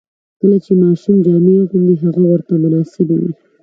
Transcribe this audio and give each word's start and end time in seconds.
کله 0.39 0.57
چې 0.65 0.71
ماشوم 0.81 1.15
جامې 1.25 1.53
اغوندي، 1.61 1.95
هغه 2.03 2.21
ورته 2.31 2.53
مناسبې 2.63 3.15
وي. 3.21 3.31